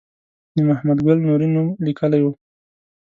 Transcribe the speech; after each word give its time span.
د 0.55 0.57
محمد 0.69 0.97
ګل 1.05 1.17
نوري 1.27 1.47
نوم 1.55 1.67
لیکلی 1.85 2.21
و. 2.23 2.27